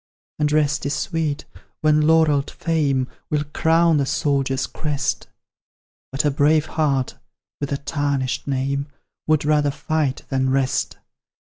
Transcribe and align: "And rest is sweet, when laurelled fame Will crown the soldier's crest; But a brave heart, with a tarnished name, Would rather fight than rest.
"And 0.39 0.51
rest 0.51 0.83
is 0.87 0.95
sweet, 0.95 1.45
when 1.81 2.01
laurelled 2.07 2.49
fame 2.49 3.07
Will 3.29 3.43
crown 3.43 3.97
the 3.97 4.07
soldier's 4.07 4.65
crest; 4.65 5.27
But 6.11 6.25
a 6.25 6.31
brave 6.31 6.65
heart, 6.65 7.17
with 7.59 7.71
a 7.71 7.77
tarnished 7.77 8.47
name, 8.47 8.87
Would 9.27 9.45
rather 9.45 9.69
fight 9.69 10.23
than 10.29 10.49
rest. 10.49 10.97